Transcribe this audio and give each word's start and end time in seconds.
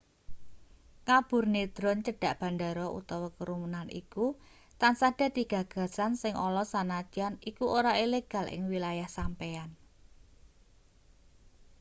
ngaburne 1.05 1.61
drone 1.75 2.01
cedhak 2.05 2.35
bandara 2.41 2.85
utawa 2.99 3.27
kerumunan 3.37 3.87
iku 4.01 4.25
tansah 4.81 5.11
dadi 5.19 5.41
gagasan 5.53 6.11
sing 6.21 6.33
ala 6.45 6.63
sanadyan 6.73 7.33
iku 7.49 7.63
ora 7.79 7.91
ilegal 8.05 8.45
ing 8.55 8.61
wilayah 8.73 9.09
sampeyan 9.17 9.69